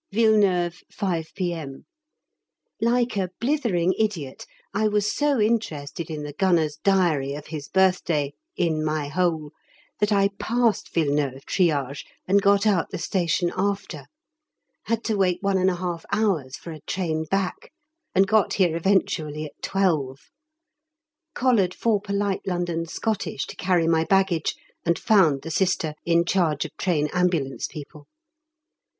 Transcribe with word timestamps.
Villeneuve, 0.11 0.81
5 0.91 1.31
P.M. 1.35 1.85
Like 2.81 3.17
a 3.17 3.29
blithering 3.39 3.93
idiot, 3.99 4.47
I 4.73 4.87
was 4.87 5.13
so 5.13 5.39
interested 5.39 6.09
in 6.09 6.23
the 6.23 6.33
Gunner's 6.33 6.77
Diary 6.77 7.33
of 7.35 7.45
his 7.45 7.67
birthday 7.67 8.33
"in 8.57 8.83
my 8.83 9.09
hole" 9.09 9.51
that 9.99 10.11
I 10.11 10.29
passed 10.39 10.91
Villeneuve 10.91 11.45
Triage, 11.45 12.03
and 12.27 12.41
got 12.41 12.65
out 12.65 12.89
the 12.89 12.97
station 12.97 13.51
after! 13.55 14.07
Had 14.85 15.03
to 15.03 15.15
wait 15.17 15.37
1 15.41 15.55
1/2 15.57 16.03
hours 16.11 16.57
for 16.57 16.71
a 16.71 16.81
train 16.87 17.25
back, 17.25 17.71
and 18.15 18.25
got 18.27 18.53
here 18.53 18.75
eventually 18.75 19.45
at 19.45 19.61
12. 19.61 20.31
Collared 21.35 21.75
four 21.75 22.01
polite 22.01 22.41
London 22.47 22.87
Scottish 22.87 23.45
to 23.45 23.55
carry 23.55 23.85
my 23.87 24.03
baggage, 24.03 24.55
and 24.83 24.97
found 24.97 25.43
the 25.43 25.51
Sister 25.51 25.93
in 26.07 26.25
charge 26.25 26.65
of 26.65 26.75
Train 26.77 27.07
Ambulance 27.13 27.67
people. 27.67 28.07